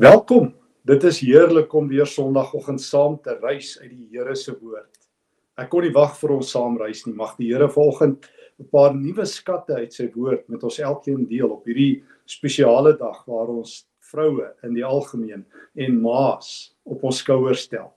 [0.00, 0.54] Welkom.
[0.88, 4.94] Dit is heerlik om weer Sondagoggend saam te reis uit die Here se woord.
[5.60, 7.12] Ek kon nie wag vir ons saam reis nie.
[7.18, 8.24] Mag die Here vanoggend
[8.56, 13.18] 'n paar nuwe skatte uit sy woord met ons elkeen deel op hierdie spesiale dag
[13.26, 15.44] waar ons vroue in die algemeen
[15.76, 17.92] en maas op ons skouers stel.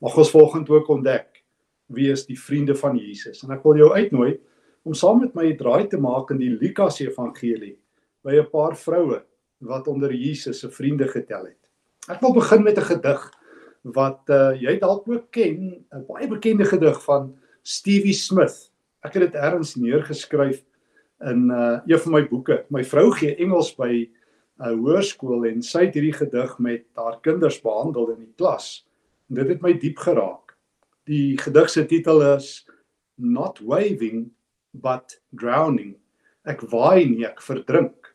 [0.00, 1.44] Mag ons vanoggend ook ontdek
[1.88, 3.44] wie is die vriende van Jesus.
[3.44, 4.40] En ek wil jou uitnooi
[4.82, 7.76] om saam met my 'n draai te maak in die Lukas Evangelie
[8.24, 9.20] by 'n paar vroue
[9.64, 11.60] wat onder Jesus se vriende getel het.
[12.12, 13.32] Ek wil begin met 'n gedig
[13.82, 18.70] wat uh, jy dalk ook ken, 'n baie bekende gedig van Stevie Smith.
[19.02, 20.64] Ek het dit ergens neergeskryf
[21.20, 22.64] in uh, een van my boeke.
[22.68, 24.08] My vrou gee Engels by
[24.58, 28.86] 'n uh, hoërskool en sy het hierdie gedig met haar kinders behandel in die klas.
[29.28, 30.56] En dit het my diep geraak.
[31.04, 32.66] Die gedig se titel is
[33.16, 34.32] Not waving
[34.72, 35.96] but drowning.
[36.44, 38.13] Ek waai nie, ek verdrink.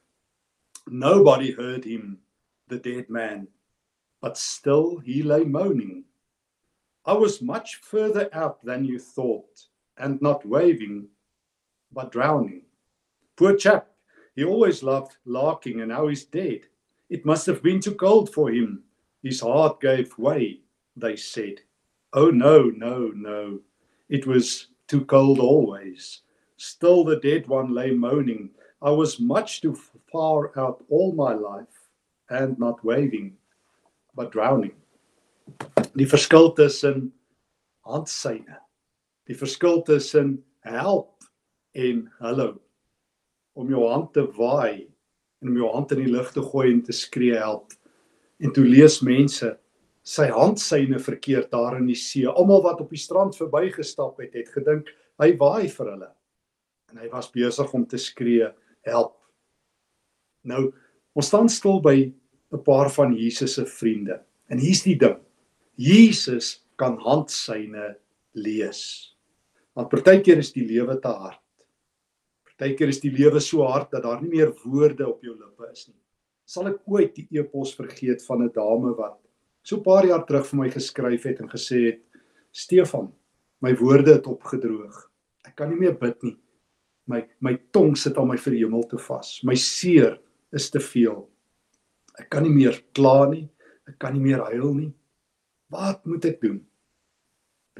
[0.91, 2.17] Nobody heard him,
[2.67, 3.47] the dead man,
[4.21, 6.03] but still he lay moaning.
[7.05, 11.07] I was much further out than you thought, and not waving,
[11.91, 12.63] but drowning.
[13.35, 13.91] Poor chap,
[14.35, 16.61] he always loved larking, and now he's dead.
[17.09, 18.83] It must have been too cold for him.
[19.21, 20.61] His heart gave way,
[20.95, 21.61] they said.
[22.13, 23.59] Oh, no, no, no.
[24.09, 26.21] It was too cold always.
[26.57, 28.49] Still the dead one lay moaning.
[28.81, 29.75] I was much too
[30.11, 31.89] far out all my life
[32.29, 33.35] and not waving
[34.15, 34.75] but drowning.
[35.95, 37.11] Die verskil tussen
[37.83, 38.59] handsyne.
[39.27, 41.25] Die verskil tussen help
[41.75, 42.61] en hallo.
[43.59, 44.87] Om jou hand te waai
[45.41, 47.75] en om jou hand in die lug te gooi en te skree help.
[48.39, 49.51] En toe lees mense
[50.07, 52.23] sy handsyne verkeerd daar in die see.
[52.27, 54.87] Almal wat op die strand verbygestap het, het gedink
[55.19, 56.09] hy waai vir hulle.
[56.93, 58.47] En hy was besig om te skree
[58.87, 59.15] help.
[60.47, 60.69] Nou,
[61.13, 62.11] ons staan stil by
[62.53, 64.21] 'n paar van Jesus se vriende.
[64.47, 65.17] En hier's die ding.
[65.75, 67.97] Jesus kan handsyne
[68.31, 69.15] lees.
[69.73, 71.39] Want partykeer is die lewe te hard.
[72.43, 75.87] Partykeer is die lewe so hard dat daar nie meer woorde op jou lippe is
[75.87, 75.95] nie.
[76.45, 79.19] Sal ek ooit die epos vergeet van 'n dame wat
[79.63, 82.01] so 'n paar jaar terug vir my geskryf het en gesê het:
[82.51, 83.13] "Stefan,
[83.61, 85.11] my woorde het opgedroog.
[85.45, 86.37] Ek kan nie meer bid nie.
[87.09, 89.39] My my tong sit al my vir die hemel te vas.
[89.43, 90.19] My seer
[90.55, 91.23] is te veel.
[92.19, 93.47] Ek kan nie meer kla nie.
[93.89, 94.91] Ek kan nie meer huil nie.
[95.73, 96.59] Wat moet ek doen?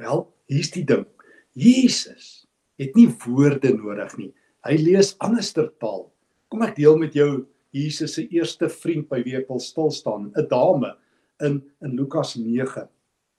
[0.00, 1.06] Wel, hier's die ding.
[1.54, 2.46] Jesus
[2.80, 4.30] het nie woorde nodig nie.
[4.66, 6.08] Hy lees anderster taal.
[6.50, 10.32] Kom ek deel met jou Jesus se eerste vriend by wie ek wil stil staan,
[10.34, 10.96] 'n dame
[11.40, 12.88] in in Lukas 9.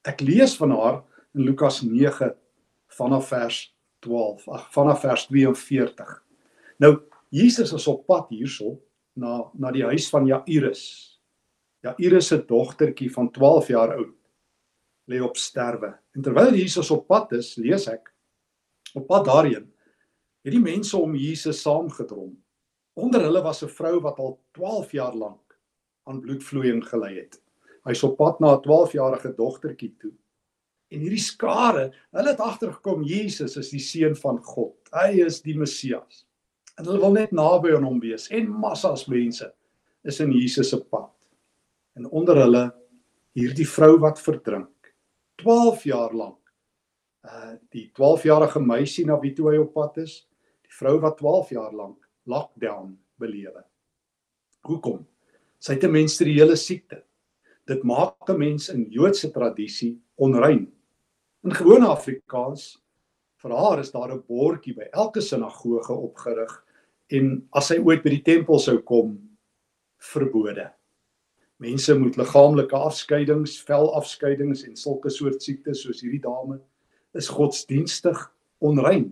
[0.06, 1.04] Ek lees van haar
[1.36, 2.32] in Lukas 9
[2.88, 6.14] vanaf vers 12, ag vanaf vers 42.
[6.82, 6.98] Nou
[7.32, 8.76] Jesus is op pad hierso
[9.16, 10.84] na na die huis van Jairus.
[11.86, 14.18] Jairus se dogtertjie van 12 jaar oud
[15.10, 15.94] lê op sterwe.
[16.16, 18.10] En terwyl Jesus op pad is, lees ek
[18.96, 19.68] op pad daarheen
[20.42, 22.34] het die mense om Jesus saamgedrom.
[22.98, 25.60] Onder hulle was 'n vrou wat al 12 jaar lank
[26.04, 27.42] aan bloedvloeiing gely het.
[27.86, 30.12] Hy's op pad na 'n 12-jarige dogtertjie toe.
[30.92, 34.76] En hierdie skare, hulle het agtergekom Jesus is die seun van God.
[34.92, 36.26] Hy is die Messias
[36.80, 39.46] en hulle wil net naby aan hom wees en massas mense
[40.08, 41.12] is in Jesus se pad.
[42.00, 42.64] En onder hulle
[43.38, 44.92] hierdie vrou wat verdrink
[45.44, 46.40] 12 jaar lank.
[47.22, 50.24] Uh die 12-jarige meisie na wie toe hy op pad is,
[50.66, 53.64] die vrou wat 12 jaar lank lockdown belewe.
[54.66, 55.06] Hoekom?
[55.62, 57.04] Sy het 'n menstruele siekte.
[57.68, 60.72] Dit maak 'n mens in Joodse tradisie onrein.
[61.42, 62.76] In gewone Afrikaans
[63.42, 66.54] vir haar is daar 'n bordjie by elke sinagoge opgerig
[67.10, 69.18] en as sy ooit by die tempel sou kom
[69.98, 70.68] verbode.
[71.58, 76.62] Mense moet liggaamlike afskeidings, velafskeidings en sulke soort siektes soos hierdie dame
[77.16, 78.22] is godsdienstig
[78.62, 79.12] onrein.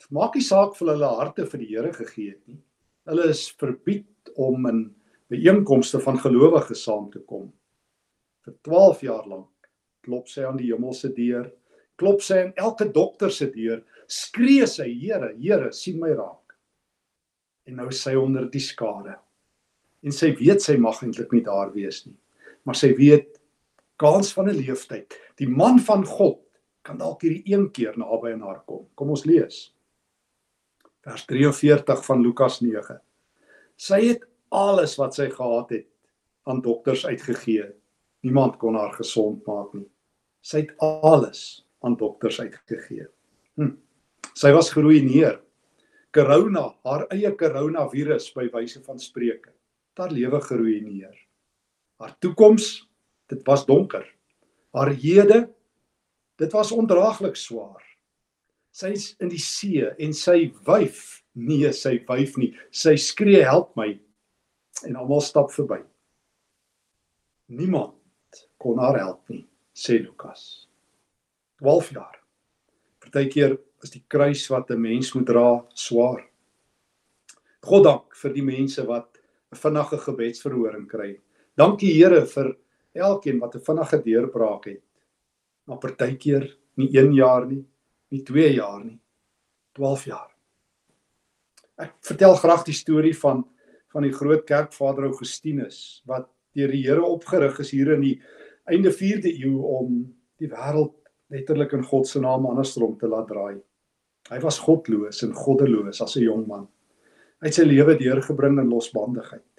[0.00, 2.60] Dit maak nie saak vir hulle harte vir die Here gegee het nie.
[3.04, 4.94] Hulle is verbied om in
[5.28, 7.52] byeenkomste van gelowiges saam te kom.
[8.44, 9.53] Vir 12 jaar lank
[10.04, 11.50] klop sy aan die hemelse deur
[12.00, 16.56] klop sy aan elke dokter se deur, skree sy: "Here, Here, sien my raak."
[17.66, 19.18] En nou is sy onder die skare.
[20.02, 22.16] En sy weet sy mag eintlik nie daar wees nie.
[22.64, 23.40] Maar sy weet
[23.96, 25.14] kans van 'n leeftyd.
[25.38, 26.40] Die man van God
[26.82, 28.86] kan dalk hierdie een keer naby aan haar kom.
[28.94, 29.72] Kom ons lees.
[31.02, 33.00] Vers 43 van Lukas 9.
[33.76, 35.86] Sy het alles wat sy gehad het
[36.44, 37.72] aan dokters uitgegee.
[38.20, 39.93] Niemand kon haar gesond maak nie.
[40.44, 43.06] Sy het alles aan dokters uitgegee.
[43.56, 43.74] Hm.
[44.36, 45.38] Sy was geruïneer.
[46.14, 49.54] Corona, haar eie coronavirus by wyse van spreuke.
[49.98, 51.14] Haar lewe geruïneer.
[52.02, 52.84] Haar toekoms,
[53.30, 54.04] dit was donker.
[54.74, 55.46] Haar hede,
[56.38, 57.82] dit was ondraaglik swaar.
[58.74, 62.50] Sy's in die see en sy wyf, nee, sy wyf nie.
[62.74, 63.92] Sy skree help my
[64.84, 65.78] en almal stap verby.
[67.54, 69.44] Niemand kon haar help nie,
[69.74, 70.68] sê Lukas.
[71.58, 72.20] 12 jaar.
[73.02, 76.24] Partykeer is die kruis wat 'n mens moet dra swaar.
[77.62, 79.18] God dank vir die mense wat
[79.52, 81.20] 'n vinnige gebedsverhoring kry.
[81.56, 82.56] Dankie Here vir
[82.94, 84.82] elkeen wat 'n vinnige deurbraak het.
[85.66, 87.64] Maar partykeer nie 1 jaar nie,
[88.10, 89.00] nie 2 jaar nie,
[89.74, 90.30] 12 jaar.
[91.78, 93.44] Ek vertel graag die storie van
[93.94, 98.16] van die groot kerkvader Augustinus wat deur die Here opgerig is hier in die
[98.70, 99.96] einde 4de eeu om
[100.40, 100.94] die wêreld
[101.32, 103.58] letterlik in God se naam andersom te laat draai.
[104.30, 106.68] Hy was godloos en goddeloos as 'n jong man.
[107.40, 109.50] Hy het sy lewe deurgebring in losbandigheid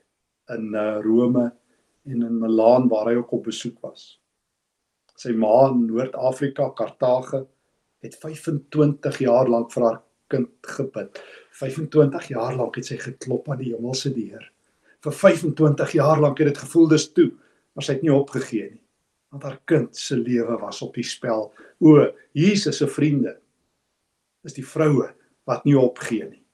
[0.49, 1.51] in uh, Rome
[2.05, 4.19] en in Milaan waar hy ook op besoek was.
[5.15, 7.45] Sy ma in Noord-Afrika, Kartage,
[8.01, 11.21] het 25 jaar lank vir haar kind gebid.
[11.51, 14.51] 25 jaar lank het sy geklop aan die hemelse deur
[15.05, 17.29] vir 25 jaar lank het dit gevoel dis toe,
[17.73, 18.81] maar sy het nie opgegee nie.
[19.35, 21.49] Want haar kind se lewe was op die spel.
[21.83, 23.33] O, Jesus se vriende
[24.47, 25.09] is die vroue
[25.43, 26.45] wat nie opgee nie.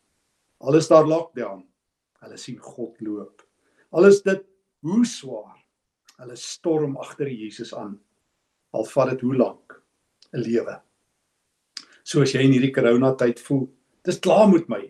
[0.66, 1.62] Al is daar lockdown,
[2.25, 3.45] hulle sien God loop.
[3.94, 4.42] Al is dit
[4.81, 5.60] hoe swaar,
[6.24, 8.00] hulle storm agter Jesus aan.
[8.74, 9.78] Al vat dit hoe lank,
[10.33, 10.81] 'n lewe.
[12.01, 13.68] Soos jy in hierdie corona tyd voel,
[14.01, 14.81] dis klaar met my.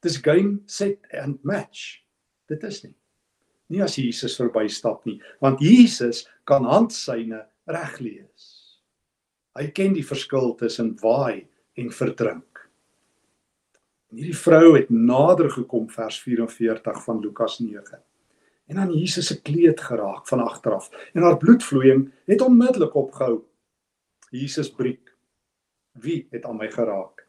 [0.00, 2.00] Dis game set and match.
[2.48, 2.96] Dit is nie.
[3.72, 8.44] Nie as Jesus verbystap nie, want Jesus kan handsyne reg lees.
[9.56, 11.46] Hy ken die verskil tussen waai
[11.80, 12.62] en verdrink.
[14.12, 17.98] En hierdie vrou het nader gekom vers 44 van Lukas 9
[18.66, 23.44] en aan Jesus se kleed geraak van agteraf en haar bloedvloeiing het onmiddellik opgehou.
[24.34, 25.12] Jesus breek.
[25.94, 27.22] Wie het aan my geraak?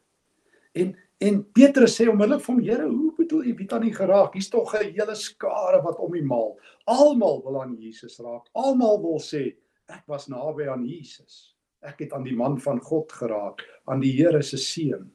[0.74, 3.94] En En Petrus sê onmiddellik vir hom: "Here, hoe bedoel jy wie het aan nie
[3.94, 4.34] geraak?
[4.34, 6.58] Hier's tog 'n hele skare wat om die maal.
[6.86, 8.46] Almal wil aan Jesus raak.
[8.54, 9.56] Almal wil sê
[9.88, 11.56] ek was naby aan Jesus.
[11.82, 15.12] Ek het aan die man van God geraak, aan die Here se seun."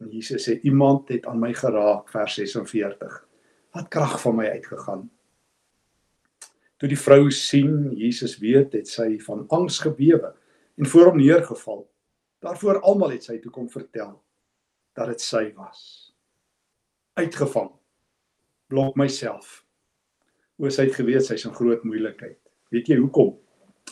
[0.00, 3.28] En Jesus sê: "Iemand het aan my geraak," vers 46.
[3.72, 5.10] Wat krag van my uitgegaan.
[6.76, 10.34] Toe die vrou sien Jesus weet, het sy van angs gebewe
[10.76, 11.90] en voor hom neergeval.
[12.42, 14.22] Daarvoor almal het sy toe kom vertel
[14.92, 16.11] dat dit sy was.
[17.14, 17.68] Uitgevang.
[18.72, 19.58] Blok myself.
[20.56, 22.38] Oor sy het geweet sy's in groot moeilikheid.
[22.72, 23.34] Weet jy hoekom?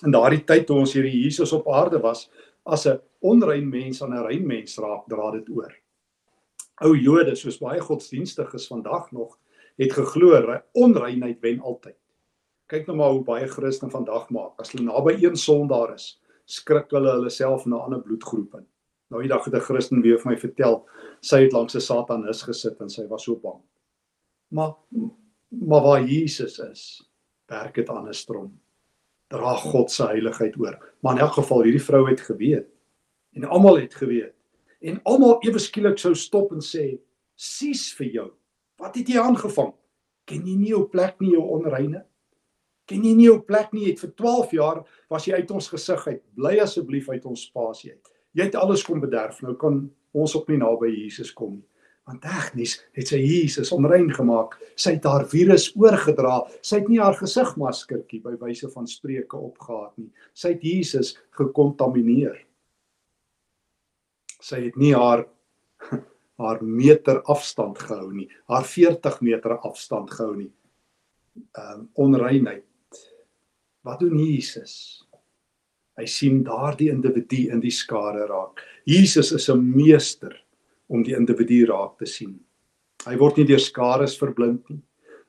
[0.07, 2.31] In daardie tyd toe ons Here Jesus op aarde was,
[2.65, 5.75] as 'n onrein mens aan 'n rein mens raak, dra dit oor.
[6.81, 9.39] Ou Jode, soos baie godsdienstiges vandag nog,
[9.77, 11.99] het geglo onreinheid wen altyd.
[12.69, 14.61] Kyk nou maar hoe baie Christene vandag maak.
[14.61, 18.67] As hulle naby een sondaar is, skrik hulle hulle self na ander bloedgroep in.
[19.11, 20.87] Nou die dag het 'n Christen weer vir my vertel
[21.21, 23.61] sy het langs 'n Satanis gesit en sy was so bang.
[24.51, 24.75] Maar
[25.51, 27.11] maar waar Jesus is,
[27.47, 28.61] werk dit andersom.
[29.29, 30.79] Dra God se heiligheid oor.
[31.01, 32.69] Maar in elk geval hierdie vrou het geweet
[33.33, 34.35] en almal het geweet
[34.81, 37.01] en almal ewe skielik sou stop en sê:
[37.35, 38.31] "Sies vir jou.
[38.77, 39.75] Wat het jy aangevang?
[40.25, 42.07] Ken jy nie jou plek nie, jou onreine?
[42.87, 43.85] Ken jy nie jou plek nie?
[43.85, 46.23] Jy het vir 12 jaar was jy uit ons gesig uit.
[46.35, 49.41] Bly asseblief uit ons spasie uit." Jy het alles kom bederf.
[49.43, 49.83] Nou kan
[50.17, 51.67] ons op nie naby Jesus kom nie.
[52.11, 54.57] Want tegnies het sy Jesus onrein gemaak.
[54.75, 56.41] Sy het haar virus oorgedra.
[56.59, 60.09] Sy het nie haar gesigmaskertjie by wyse van spreuke opgehad nie.
[60.35, 62.41] Sy het Jesus gekontamineer.
[64.41, 65.27] Sy het nie haar
[66.41, 68.27] haar meter afstand gehou nie.
[68.51, 70.51] Haar 40 meter afstand gehou nie.
[71.55, 72.67] Ehm um, onreinheid.
[73.87, 75.05] Wat doen Jesus?
[76.01, 78.63] Hy sien daardie individu in die skare raak.
[78.89, 80.33] Jesus is 'n meester
[80.89, 82.41] om die individu raak te sien.
[83.07, 84.83] Hy word nie deur skares verblind nie.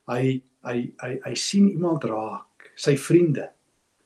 [0.07, 2.71] Hy hy hy hy sien iemand raak.
[2.75, 3.49] Sy vriende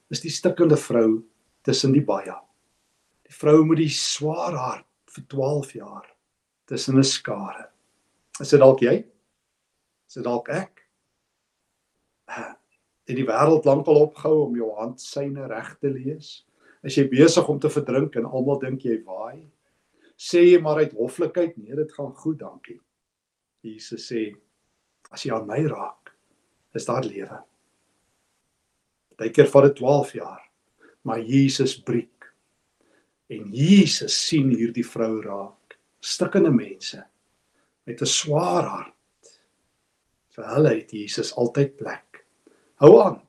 [0.10, 1.24] is die stikkende vrou
[1.64, 2.36] tussen die baie.
[3.26, 6.08] Die vrou met die swaar hart vir 12 jaar
[6.66, 7.70] tussen 'n skare.
[8.42, 9.06] Is dit dalk jy?
[10.08, 10.82] Is dit dalk ek?
[13.06, 16.45] Het die wêreld lankal opgehou om jou handsyne reg te lees?
[16.86, 19.48] As jy besig om te verdrink en almal dink jy waai,
[20.16, 22.80] sê jy maar uit hoflikheid, nee, dit gaan goed, dankie.
[23.66, 24.28] Jesus sê,
[25.10, 26.14] as jy aan my raak,
[26.78, 27.40] is daar lewe.
[29.16, 30.42] Partykeer vat dit 12 jaar,
[31.08, 32.30] maar Jesus breek.
[33.32, 37.02] En Jesus sien hierdie vrou raak, stikkende mense
[37.86, 38.94] met 'n swaar hart.
[40.36, 42.26] Vir hulle het Jesus altyd plek.
[42.76, 43.22] Hou aan,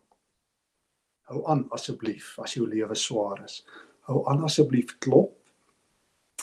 [1.26, 3.60] Hou aan asseblief as jou lewe swaar is.
[4.06, 5.34] Hou aan asseblief klop.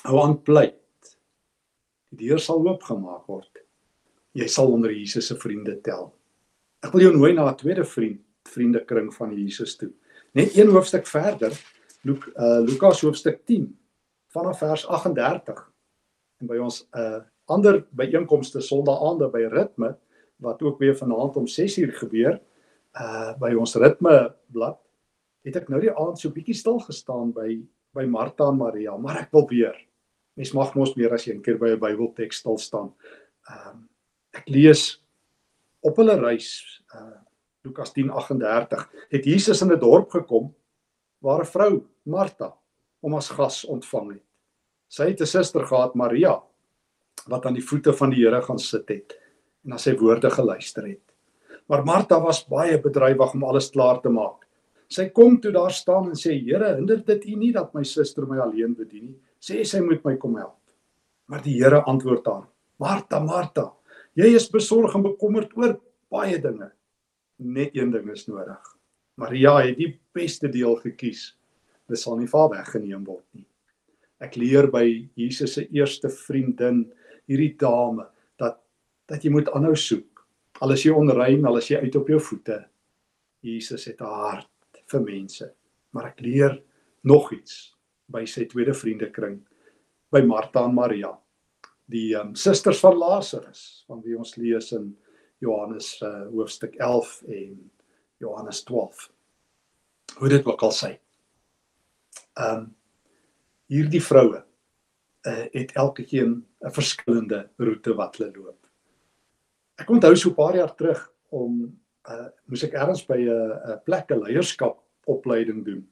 [0.04, 1.14] Hou aan pleit.
[2.12, 3.64] Die deur sal oopgemaak word.
[4.36, 6.10] Jy sal onder Jesus se vriende tel.
[6.84, 9.92] Ek wil jou nooi na 'n tweede vriend vriendekring van Jesus toe.
[10.34, 11.54] Net een hoofstuk verder,
[12.04, 13.70] Luk, uh, Lukas hoofstuk 10
[14.28, 15.72] vanaf vers 38.
[16.42, 19.98] En by ons uh ander byeenkomste Sondag aande by Ritme
[20.44, 22.40] wat ook weer vanaand om 6uur gebeur,
[23.00, 24.80] uh by ons ritme blad
[25.44, 27.58] het ek nou die aand so bietjie stil gestaan by
[27.94, 29.76] by Martha en Maria, maar ek wil weer.
[30.34, 32.94] Mens mag mos meer as een keer by 'n Bybelteks stil staan.
[33.50, 33.90] Ehm um,
[34.34, 35.00] ek lees
[35.82, 37.22] op hulle reis uh
[37.64, 40.54] Lukas 10:38 het Jesus in 'n dorp gekom
[41.22, 42.54] waar 'n vrou, Martha,
[43.02, 44.26] hom as gas ontvang het.
[44.88, 46.42] Sy het 'n suster gehad, Maria,
[47.28, 49.14] wat aan die voete van die Here gaan sit het
[49.64, 51.13] en na sy woorde geluister het.
[51.68, 54.44] Maar Martha was baie bedrywig om alles klaar te maak.
[54.92, 58.26] Sy kom toe daar staan en sê: "Here, hinder dit U nie dat my suster
[58.26, 59.20] my alleen bedien nie.
[59.40, 60.60] Sê sy moet my kom help."
[61.28, 62.48] Maar die Here antwoord haar:
[62.80, 63.72] "Martha, Martha,
[64.16, 65.80] jy is besorg en bekommerd oor
[66.12, 66.72] baie dinge.
[67.40, 68.78] Net een ding is nodig.
[69.18, 71.34] Maria het die beste deel gekies.
[71.88, 73.48] Dit sal nie vaar weggeneem word nie."
[74.20, 76.92] Ek leer by Jesus se eerste vriendin,
[77.28, 78.06] hierdie dame,
[78.38, 78.60] dat
[79.08, 80.13] dat jy moet aanhou soek
[80.62, 82.60] al is jy onrein, al is jy uit op jou voete.
[83.42, 85.54] Jesus het 'n hart vir mense.
[85.92, 86.62] Maar ek leer
[87.04, 87.76] nog iets
[88.08, 89.42] by sy tweede vriendekring
[90.12, 91.20] by Martha en Maria.
[91.86, 94.98] Die um, susters van Lazarus, van wie ons lees in
[95.40, 97.72] Johannes uh, hoofstuk 11 en
[98.18, 99.12] Johannes 12.
[100.18, 100.94] Hoe dit ook al sê.
[102.38, 102.72] Ehm um,
[103.74, 104.44] hierdie vroue
[105.26, 108.63] uh, het elkeen 'n verskillende roete wat hulle loop.
[109.82, 111.02] Ek onthou so 'n paar jaar terug
[111.32, 111.74] om
[112.10, 115.88] uh moes ek ergens by 'n 'n plek 'n leierskap opleiding doen.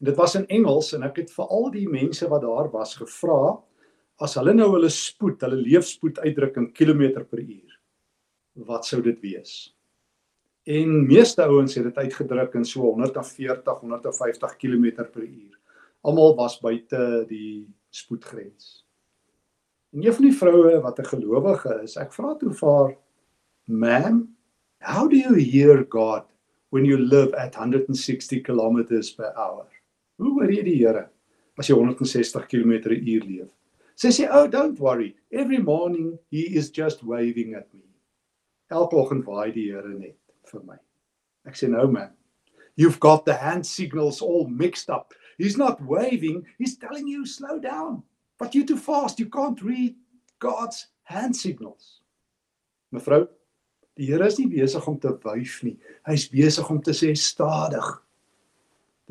[0.00, 2.96] En dit was in Engels en ek het vir al die mense wat daar was
[2.96, 3.62] gevra
[4.20, 7.80] as hulle nou hulle spoed, hulle leefspoed uitdruk in kilometer per uur.
[8.54, 9.74] Wat sou dit wees?
[10.68, 15.56] En meeste ouens het dit uitgedruk in so 140, 150 km per uur.
[16.04, 18.84] Almal was buite die spoedgrens.
[19.90, 22.96] En een van die vroue wat 'n gelowige is, ek vra toe vir haar,
[23.64, 24.36] "Ma'am,
[24.78, 26.24] how do you hear God
[26.70, 29.66] when you live at 160 kilometers per hour?"
[30.16, 31.08] Hoe hoor jy die Here
[31.58, 33.48] as jy 160 km/h leef?
[33.96, 35.16] Sy sê, "Oh, don't worry.
[35.30, 37.82] Every morning he is just waving at me."
[38.70, 40.76] Elke oggend waai die Here net vir my.
[41.46, 42.12] Ek sê, "No, man.
[42.76, 45.12] You've got the hand signals all mixed up.
[45.36, 48.04] He's not waving, he's telling you slow down."
[48.40, 49.20] But you're too fast.
[49.20, 49.94] You can't read
[50.38, 52.00] God's hand signals.
[52.90, 53.26] Mevrou,
[54.00, 55.76] die Here is nie besig om te wyf nie.
[56.08, 57.84] Hy's besig om te sê stadig.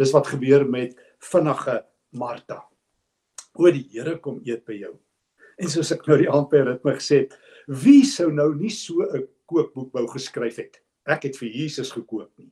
[0.01, 0.97] Dis wat gebeur met
[1.29, 1.77] vinnige
[2.17, 2.63] Martha.
[3.53, 4.95] O die Here kom eet by jou.
[5.59, 7.37] En soos ek nou die aand by ritme gesê het,
[7.69, 10.81] wie sou nou nie so 'n kookboek wou geskryf het?
[11.05, 12.51] Ek het vir Jesus gekook nie.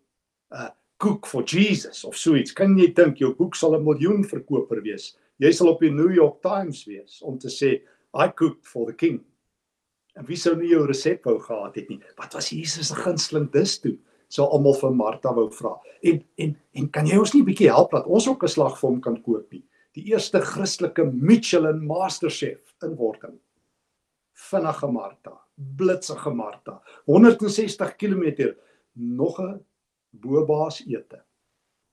[0.54, 0.70] 'n
[1.00, 2.52] Cook for Jesus of so iets.
[2.52, 5.18] Kan jy dink jou boek sal 'n miljoen verkoper wees?
[5.38, 7.82] Jy sal op die New York Times wees om te sê
[8.18, 9.22] I cooked for the king.
[10.18, 12.00] En wie sou nie jou resep wou gehad het nie?
[12.18, 13.98] Wat was Jesus se gunsteling dis toe?
[14.34, 15.76] Sou almal vir Martha wou vra.
[16.02, 18.80] En en en kan jy ons nie 'n bietjie help dat ons ook 'n slag
[18.80, 19.64] vir hom kan koop nie?
[19.94, 23.40] Die eerste Christelike Michelin masterchef in wording.
[24.34, 26.82] Vinnige Martha, blitsige Martha.
[27.06, 28.56] 160 km
[28.96, 29.66] nog 'n
[30.12, 31.24] bobaas ete.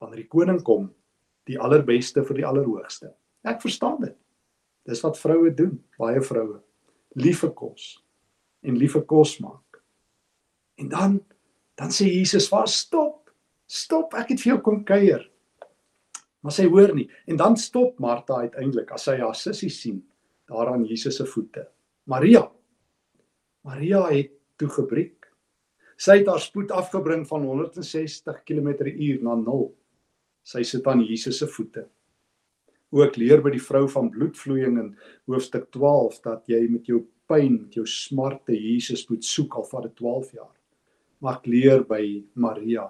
[0.00, 0.94] Wanneer die koning kom,
[1.46, 3.14] die allerbeste vir die allerhoogste.
[3.44, 4.16] Ek verstaan dit.
[4.88, 6.60] Dis wat vroue doen, baie vroue.
[7.20, 7.98] Liefe kos
[8.64, 9.80] en liefe kos maak.
[10.80, 11.20] En dan
[11.74, 13.30] dan sê Jesus: "Waar stop?
[13.66, 15.30] Stop, ek het vir jou kom kuier."
[16.40, 17.08] Maar sy hoor nie.
[17.26, 20.02] En dan stop Martha uiteindelik as sy haar sussie sien
[20.46, 21.68] daar aan Jesus se voete.
[22.04, 22.50] Maria.
[23.62, 25.32] Maria het toe gebreek.
[25.96, 29.74] Sy het haar spoed afgebring van 160 km/h na 0.
[30.42, 31.88] Sy sit aan Jesus se voete
[32.94, 34.90] ook leer by die vrou van bloedvloeiing in
[35.30, 39.88] hoofstuk 12 dat jy met jou pyn, met jou smarte Jesus moet soek al vir
[39.98, 40.54] 12 jaar.
[41.24, 42.02] Maar ek leer by
[42.38, 42.86] Maria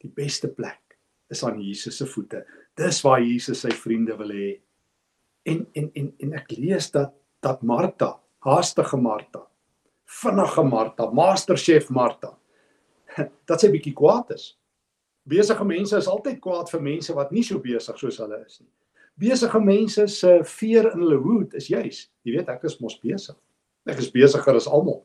[0.00, 0.96] die beste plek
[1.30, 2.44] is aan Jesus se voete.
[2.78, 4.50] Dis waar Jesus sy vriende wil hê.
[5.48, 9.46] En en en en ek lees dat dat Martha, haastige Martha,
[10.20, 12.34] vinnige Martha, masterchef Martha,
[13.48, 14.50] dat sy bietjie kwaad is.
[15.28, 18.70] Besige mense is altyd kwaad vir mense wat nie so besig soos hulle is nie
[19.20, 23.36] besige mense se veer in hulle hoed is juis, jy weet ek is mos besig.
[23.88, 25.02] Ek is besigger as almal.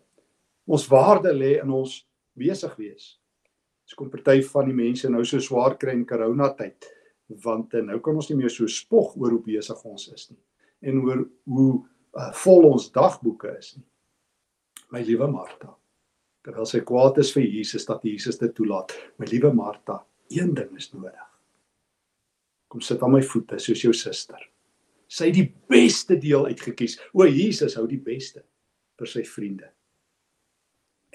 [0.68, 2.02] Ons waarde lê in ons
[2.36, 3.16] besig wees.
[3.86, 6.92] Dis kom party van die mense nou so swaar kry in corona tyd
[7.42, 10.42] want uh, nou kan ons nie meer so spog oor hoe besig ons is nie
[10.86, 13.86] en oor hoe uh, vol ons dagboeke is nie.
[14.94, 15.72] My liewe Martha,
[16.46, 20.76] terwyl sy kwaad is vir Jesus dat Jesus dit toelaat, my liewe Martha, een ding
[20.78, 21.32] is nodig.
[22.68, 24.42] Kom sit aan my voete soos jou suster.
[25.08, 26.98] Sy het die beste deel uitgekies.
[27.14, 28.44] O Jesus hou die beste
[29.00, 29.70] vir sy vriende.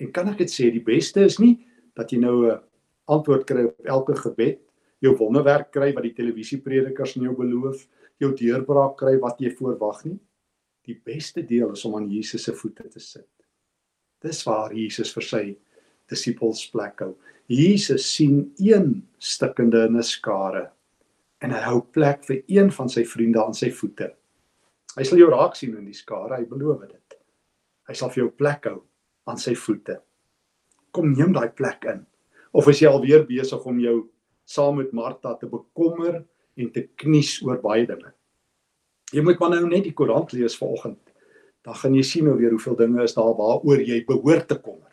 [0.01, 1.59] En kan ek dit sê die beste is nie
[1.99, 2.61] dat jy nou 'n
[3.09, 4.61] antwoord kry op elke gebed,
[5.01, 7.87] jou wonderwerk kry wat die televisiepredikers in jou beloof,
[8.21, 10.19] jou deurbraak kry wat jy voorwag nie.
[10.87, 13.29] Die beste deel is om aan Jesus se voete te sit.
[14.23, 15.57] Dis waar Jesus vir sy
[16.09, 17.15] disippels plek hou.
[17.49, 20.71] Jesus sien een stikkende in 'n skare
[21.41, 24.11] en hy hou plek vir een van sy vriende aan sy voete.
[24.97, 27.19] Hy sal jou raak sien in die skare, hy beloof dit.
[27.89, 28.81] Hy sal vir jou plek hou
[29.31, 30.01] aan sy voete.
[30.95, 32.05] Kom neem daai plek in.
[32.53, 33.97] Of is jy alweer besig om jou
[34.51, 36.25] saam met Martha te bekommer
[36.59, 38.11] en te knies oor baie dinge?
[39.15, 41.01] Jy moet maar nou net die koerant lees vanoggend.
[41.67, 44.91] Dan gaan jy sien hoe weer hoeveel dinge is daar waaroor jy behoort te kommer.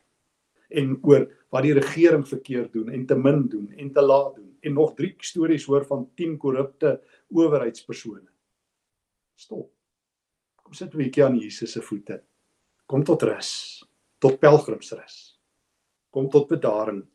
[0.70, 4.47] En oor wat die regering verkeerd doen en te min doen en te laat doen
[4.68, 6.98] en nog drie stories hoor van 10 korrupte
[7.34, 8.28] owerheidspersone.
[9.36, 9.72] Stop.
[10.64, 12.24] Kom sit 'n bietjie aan Jesus se voete.
[12.86, 13.84] Kom tot rus,
[14.20, 15.40] tot pelgrimsrus.
[16.10, 17.06] Kom tot bedaring.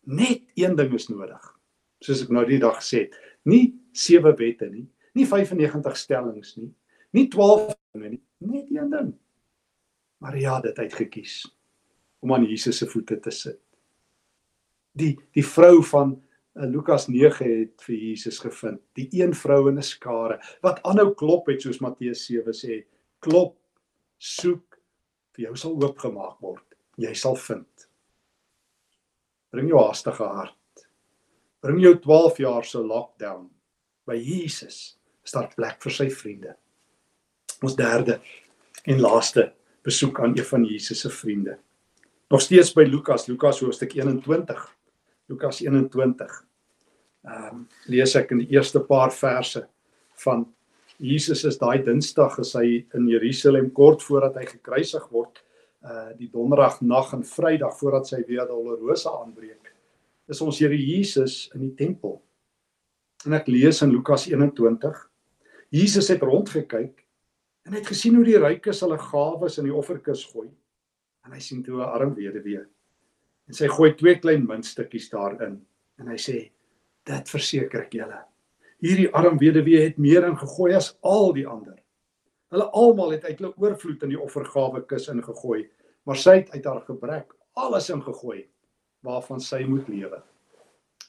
[0.00, 1.60] Net een ding is nodig.
[2.00, 6.70] Soos ek nou die dag gesê het, nie sewe wette nie, nie 95 stellings nie,
[7.12, 9.10] nie 12 dinge nie, net een ding.
[10.18, 11.34] Maria het dit uitgekies
[12.20, 13.60] om aan Jesus se voete te sit.
[14.92, 16.16] Die die vrou van
[16.68, 21.46] Lukas 9 het vir Jesus gevind, die een vrou in 'n skare wat aanhou klop
[21.48, 22.84] het soos Matteus 7 sê,
[23.20, 23.56] klop,
[24.18, 24.78] soek,
[25.32, 26.64] vir jou sal oopgemaak word.
[26.96, 27.86] Jy sal vind.
[29.50, 30.86] Bring jou haastige hart.
[31.60, 33.48] Bring jou 12 jaar se lockdown
[34.06, 34.98] by Jesus.
[35.24, 36.56] Is daar plek vir sy vriende?
[37.62, 38.20] Ons derde
[38.84, 39.52] en laaste
[39.84, 41.58] besoek aan een van Jesus se vriende.
[42.30, 44.76] Nog steeds by Lukas, Lukas hoofstuk 21.
[45.28, 46.49] Lukas 21.
[47.28, 49.66] Ehm um, lees ek in die eerste paar verse
[50.24, 50.46] van
[51.00, 55.42] Jesus is daai Dinsdag as hy in Jerusalem kort voordat hy gekruisig word,
[55.84, 59.72] uh die donderdag nag en Vrydag voordat sy weer dolorose aanbreek.
[60.28, 62.20] Is ons Here Jesus in die tempel.
[63.26, 64.96] En ek lees in Lukas 21.
[65.70, 67.04] Jesus het rondgekyk
[67.68, 70.48] en het gesien hoe die rykes hulle gawes in die offerkis gooi
[71.26, 72.64] en hy sien toe 'n arm weduwee
[73.48, 75.60] en sy gooi twee klein muntstukkies daarin
[75.98, 76.50] en hy sê
[77.04, 78.20] dit verseker ek julle.
[78.80, 81.76] Hierdie arm weduwee het meer ingegooi as al die ander.
[82.50, 85.68] Hulle almal het uit hulle oorvloed in die offergawe kus ingegooi
[86.08, 88.44] maar sy het uit haar gebrek alles ingegooi
[89.04, 90.18] waarvan sy moet lewe.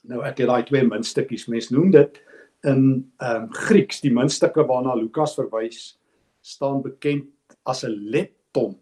[0.07, 2.19] Nou ek het daai twee muntstukkies mens noem dit
[2.67, 2.83] in
[3.21, 4.01] ehm um, Grieks.
[4.03, 5.95] Die muntstukke waarna Lukas verwys
[6.41, 7.29] staan bekend
[7.65, 8.77] as 'n lepton.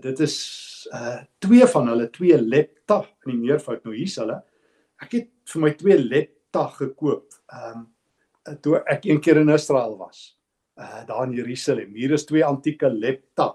[0.00, 3.84] Dit is uh twee van hulle twee lepta in die meervoud.
[3.84, 4.42] Nou hier's hulle.
[5.02, 7.32] Ek het vir my twee lepta gekoop.
[7.48, 7.88] Um
[8.60, 10.36] toe ek een keer in Israel was
[10.78, 11.94] uh daar in Jerusalem.
[11.94, 13.52] Hier is twee antieke lepta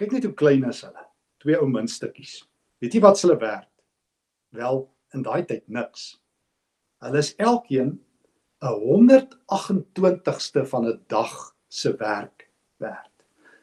[0.00, 1.04] kyk net hoe klein is hulle.
[1.42, 2.40] Twee ou muntstukkies.
[2.82, 3.70] Weet jy wat hulle werd?
[4.56, 4.82] Wel
[5.16, 6.16] in daai tyd niks.
[7.04, 7.98] Hulle is elkeen
[8.62, 13.12] 'n 128ste van 'n dag se werk werd.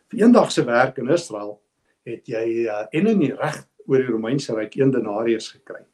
[0.09, 1.61] Vir een dag se werk in Israel
[2.05, 5.85] het jy uh, en in die reg oor die Romeinse ryk 1 denarius gekry.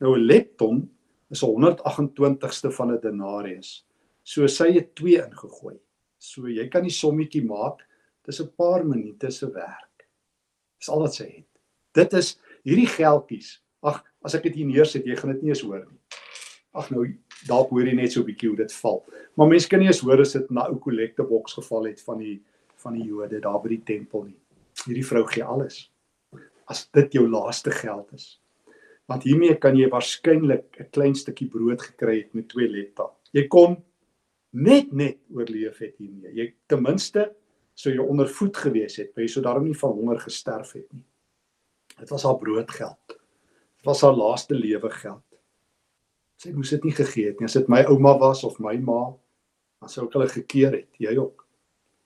[0.00, 0.90] Nou 'n lepton
[1.30, 3.86] is 'n 128ste van 'n denarius.
[4.22, 5.78] So sy het 2 ingegooi.
[6.18, 7.86] So jy kan die sommetjie maak.
[8.24, 10.08] Dis 'n paar minute se werk.
[10.78, 11.48] Dis al wat sy het.
[11.92, 13.62] Dit is hierdie geldjies.
[13.82, 15.98] Ag, as ek dit hier neersit, jy gaan dit nie eens hoor nie.
[16.74, 19.04] Ag nou, dalk hoor jy net so 'n bietjie hoe dit val.
[19.36, 22.18] Maar mense kan nie eens hoor as dit na 'n kollekte boks geval het van
[22.18, 22.42] die
[22.76, 24.38] van die Jode daar by die tempel nie
[24.86, 25.86] hierdie vrou gee alles.
[26.68, 28.36] As dit jou laaste geld is.
[29.08, 33.10] Want hiermee kan jy waarskynlik 'n klein stukkie brood gekry het met twee letta.
[33.32, 33.76] Jy kon
[34.52, 36.34] net net oorleef het hiermee.
[36.34, 37.34] Jy ten minste
[37.74, 41.04] sou jy onder voet gewees het, jy sou daarom nie van honger gesterf het nie.
[41.98, 43.18] Dit was haar broodgeld.
[43.78, 45.24] Dit was haar laaste lewe geld.
[46.38, 47.46] Sy moes dit nie gegee het nie.
[47.46, 49.14] As dit my ouma was of my ma,
[49.80, 51.44] dan sou ek hulle gekeer het, jy ook.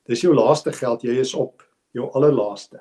[0.08, 1.62] Dis jou laaste geld, jy is op
[1.96, 2.80] jou allerlaaste.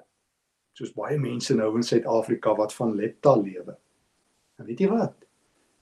[0.77, 3.75] Soos baie mense nou in Suid-Afrika wat van lepta lewe.
[4.61, 5.15] En weet jy wat?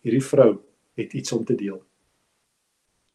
[0.08, 0.54] Hierdie vrou
[1.00, 1.80] het iets om te deel.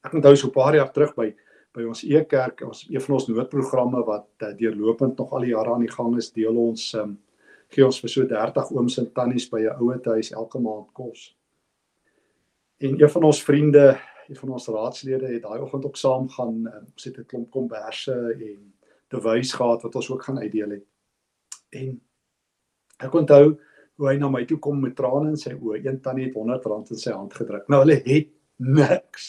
[0.04, 1.34] Ek onthou so 'n paar jaar terug by
[1.74, 5.72] by ons e-kerk, ons een van ons noodprogramme wat uh, deurlopend nog al die jare
[5.74, 7.16] aan die gang is, deel ons um,
[7.74, 11.36] gee ons vir so 30 ooms en tannies by 'n ouete huis elke maand kos.
[12.78, 13.98] En een van ons vriende,
[14.28, 17.50] een van ons raadslede het daai oggend ook saam gaan, um, ons het 'n klomp
[17.50, 18.72] komberse en
[19.08, 20.86] bewys gehad wat ons ook gaan uitdeel het.
[21.70, 22.00] En
[22.98, 23.58] ek onthou
[23.96, 25.80] hoe hy na my toe kom met trane in sy oë.
[25.84, 27.68] Een tannie het R100 in sy hand gedruk.
[27.70, 29.28] Nou hulle het niks.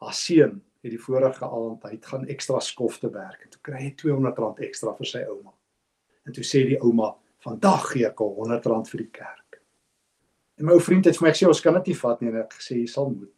[0.00, 3.82] Haar seun het die vorige aand hy gaan ekstra skof te werk en toe kry
[3.82, 5.52] hy R200 ekstra vir sy ouma.
[6.28, 9.60] En toe sê die ouma, "Vandag gee ek al R100 vir die kerk."
[10.58, 12.36] En my ou vriend het vir my gesê, "Ons kan dit nie vat nie." En
[12.36, 13.34] ek gesê, "Jy sal moet.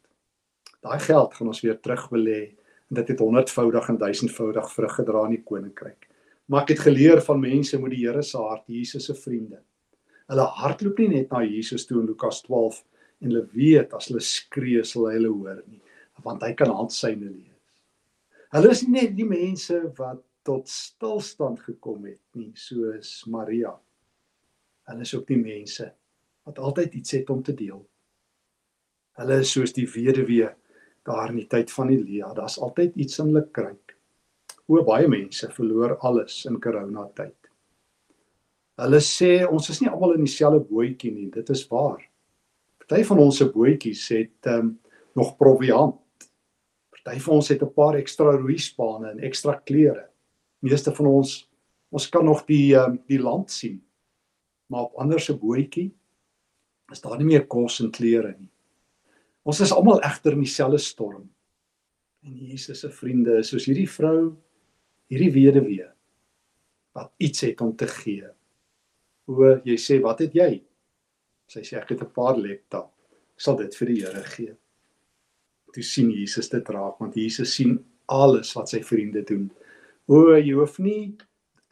[0.81, 2.55] Daai geld gaan ons weer terug belê
[2.89, 6.07] en dit het honderdvoudig en duisendvoudig vrug gedra in die koninkryk."
[6.47, 9.61] Maar ek het geleer van mense met die Here se hart, Jesus se vriende.
[10.31, 12.83] Hulle hardloop nie net na Jesus toe in Lukas 12
[13.23, 15.81] en hulle weet as hulle skree sal hy hulle hoor nie
[16.23, 17.49] want hy kan handsyne lees.
[18.53, 23.73] Hulle is nie net die mense wat tot stilstand gekom het nie, soos Maria.
[24.89, 25.89] Hulle is ook die mense
[26.43, 27.81] wat altyd iets het om te deel.
[29.19, 30.49] Hulle is soos die weduwee
[31.07, 33.95] daar in die tyd van Elia, daar's altyd iets in hulle kruik.
[34.67, 37.42] O baie mense verloor alles in corona tyd.
[38.81, 42.01] Hulle sê ons is nie almal in dieselfde bootjie nie, dit is waar.
[42.81, 44.73] Party van ons se bootjies het um,
[45.15, 45.99] nog proviant
[47.03, 50.09] Party van ons het 'n paar ekstra roeispane en ekstra klere.
[50.61, 51.49] Meeste van ons
[51.91, 53.83] ons kan nog die um, die land sien.
[54.67, 55.91] Maar op ander se bootjie
[56.91, 58.49] is daar nie meer kos en klere nie.
[59.43, 61.29] Ons is almal egter in dieselfde storm.
[62.23, 64.35] En Jesus se vriende is soos hierdie vrou,
[65.11, 65.89] hierdie weduwee
[66.93, 68.29] wat iets het om te gee.
[69.27, 70.63] O, jy sê, wat het jy?
[71.47, 72.89] Sy sê ek het 'n paar lepta.
[73.35, 74.55] Ek sal dit vir die Here gee
[75.73, 77.77] toe sien Jesus dit raak want Jesus sien
[78.13, 79.47] alles wat sy vriende doen.
[80.11, 81.13] O, jy hoef nie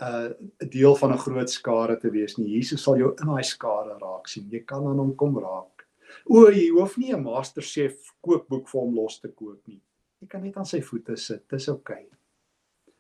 [0.02, 2.56] uh, 'n uh, deel van 'n groot skare te wees nie.
[2.58, 4.50] Jesus sal jou in daai skare raak sien.
[4.50, 5.86] Jy kan aan hom kom raak.
[6.26, 9.82] O, jy hoef nie 'n masterchef kookboek vir hom los te koop nie.
[10.22, 11.50] Jy kan net aan sy voete sit.
[11.50, 12.06] Dis oukei.
[12.06, 12.08] Okay.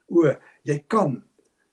[0.09, 1.23] O, jy kan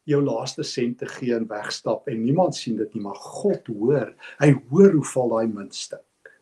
[0.08, 4.12] jou laaste sente gee en wegstap en niemand sien dit nie, maar God hoor.
[4.40, 6.32] Hy hoor hoe val daai muntstuk.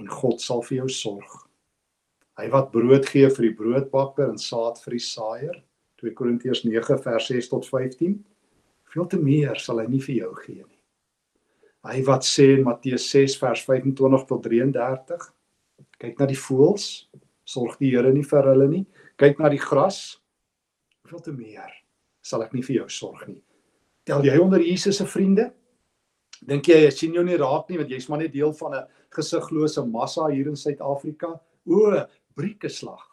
[0.00, 1.38] En God sal vir jou sorg.
[2.40, 5.56] Hy wat brood gee vir die broodbakker en saad vir die saaier.
[6.00, 8.14] 2 Korintiërs 9 vers 6 tot 15.
[8.90, 10.78] Veel te meer sal hy nie vir jou gee nie.
[11.90, 15.28] Hy wat sê in Matteus 6 vers 25 tot 33.
[16.00, 16.88] Kyk na die voëls,
[17.48, 18.86] sorg die Here nie vir hulle nie.
[19.20, 20.20] Kyk na die gras.
[21.08, 21.79] Veel te meer
[22.22, 23.42] sal ek nie vir jou sorg nie.
[24.06, 25.50] Tel jy onder Jesus se vriende?
[26.40, 28.86] Dink jy hy sien jou nie raak nie want jy's maar net deel van 'n
[29.12, 31.40] gesiglose massa hier in Suid-Afrika?
[31.66, 33.06] O, briekeslag.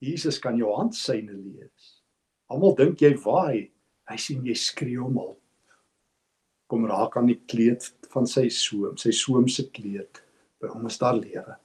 [0.00, 2.02] Jesus kan jou handsyne lees.
[2.48, 3.70] Almal dink jy waai,
[4.08, 5.36] hy sien jy skree hom al.
[6.68, 10.22] Kom raak aan die kleed van sy soem, sy soem se kleed.
[10.60, 11.56] By hom is daar lewe.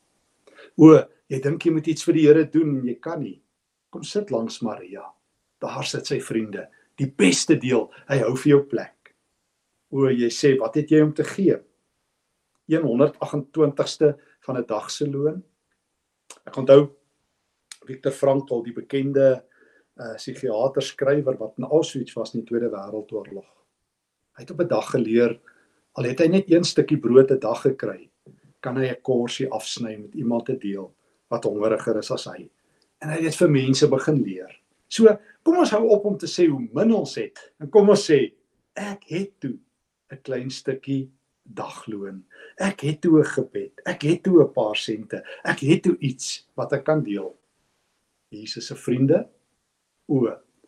[0.78, 0.96] O,
[1.30, 3.42] jy dink jy moet iets vir die Here doen en jy kan nie.
[3.90, 5.06] Kom sit langs Maria.
[5.60, 6.68] Daar sit sy vriende.
[7.00, 9.14] Die beste deel, hy hou vir jou plek.
[9.92, 11.58] O, jy sê, wat het jy om te gee?
[12.70, 14.14] 128ste
[14.46, 15.44] van 'n dag se loon.
[16.46, 16.90] Ek onthou
[17.86, 19.44] Viktor Frankl, die bekende
[20.00, 23.50] uh psigiater skrywer wat in Auschwitz was in die Tweede Wêreldoorlog.
[24.38, 25.40] Hy het op 'n dag geleer
[25.94, 28.10] al het hy net een stukkie brood 'n dag gekry,
[28.62, 30.94] kan hy 'n korsie afsny met iemand te deel
[31.30, 32.50] wat hongeriger is as hy.
[33.02, 34.59] En hy het dit vir mense begin leer.
[35.00, 35.14] So,
[35.48, 38.20] kom ons hou op om te sê hoe min ons het en kom ons sê
[38.76, 39.56] ek het toe
[40.12, 41.10] 'n klein stukkie
[41.44, 42.24] dagloon.
[42.60, 43.82] Ek het toe 'n gebed.
[43.86, 45.24] Ek het toe 'n paar sente.
[45.46, 47.36] Ek het toe iets wat ek kan deel.
[48.30, 49.28] Jesus se vriende,
[50.08, 50.28] o,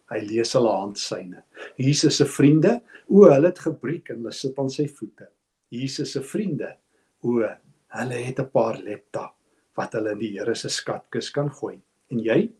[0.09, 1.43] hy lees hulle handsyne.
[1.77, 5.27] Jesus se vriende, o, hulle het gebreek en hulle sit aan sy voete.
[5.69, 6.77] Jesus se vriende,
[7.21, 7.41] o,
[7.87, 9.33] hulle het 'n paar lepta
[9.75, 11.81] wat hulle in die Here se skatkis kan gooi.
[12.11, 12.51] En jy,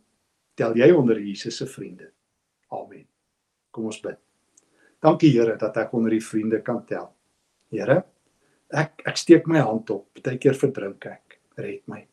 [0.56, 2.12] tel jy onder Jesus se vriende.
[2.72, 3.06] Amen.
[3.72, 4.20] Kom ons bid.
[5.02, 7.10] Dankie Here dat ek onder die vriende kan tel.
[7.74, 8.02] Here,
[8.70, 10.10] ek ek steek my hand op.
[10.14, 11.40] Partykeer verdrink ek.
[11.58, 12.04] Red my.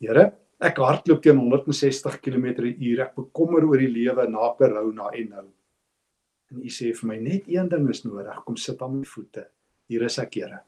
[0.00, 0.24] Here,
[0.64, 3.04] ek hardloop teen 160 km/h.
[3.04, 5.46] Ek bekommer oor die lewe na corona en nou.
[6.48, 8.40] En U sê vir my net een ding is nodig.
[8.46, 9.44] Kom sit aan my voete.
[9.88, 10.62] Hier is ek, Here.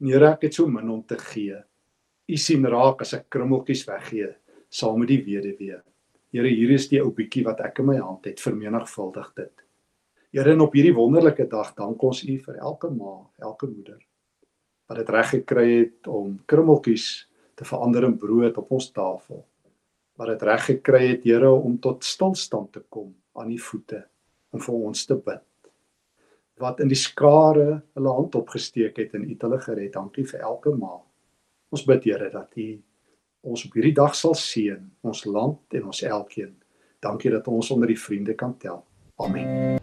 [0.00, 1.58] En Here, ek het so min om te gee.
[2.30, 4.30] U sien raak as ek krummeltjies weggee
[4.72, 5.80] saam met die weduwee.
[6.32, 8.40] Here, hier is die ou bietjie wat ek in my hand het.
[8.40, 9.66] Vermenigvuldig dit.
[10.32, 14.00] Here, en op hierdie wonderlike dag dank ons U vir elke ma, elke moeder
[14.92, 17.06] wat dit reg gekry het om krummeltjies
[17.56, 19.38] te verander in brood op ons tafel.
[20.20, 24.02] Wat dit reg gekry het, Here, om tot stilstand te kom aan U voete
[24.52, 25.40] om vir ons te bid.
[26.60, 29.92] wat in die skare hulle hand opgesteek het en U het hulle gered.
[29.94, 31.00] Dankie vir elke ma.
[31.72, 32.66] Ons bid Here dat U
[33.42, 36.54] ons op hierdie dag sal seën, ons land en ons elkeen.
[37.02, 38.84] Dankie dat ons onder die vriende kan tel.
[39.22, 39.80] Amen.